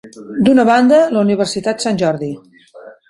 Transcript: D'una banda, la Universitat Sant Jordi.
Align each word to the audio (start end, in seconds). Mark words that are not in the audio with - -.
D'una 0.47 0.63
banda, 0.69 1.01
la 1.17 1.21
Universitat 1.27 1.85
Sant 1.87 2.01
Jordi. 2.03 2.31